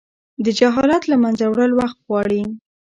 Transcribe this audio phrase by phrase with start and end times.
[0.45, 2.41] د جهالت له منځه وړل وخت غواړي.